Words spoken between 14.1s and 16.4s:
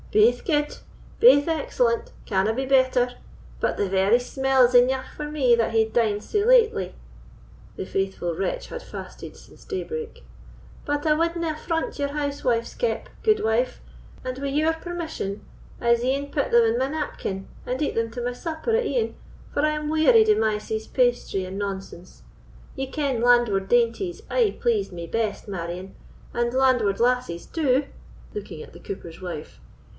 and, with your permission, I'se e'en